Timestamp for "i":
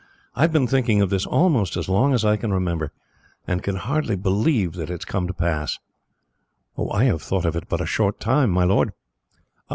0.33-0.41, 2.25-2.35, 6.91-7.03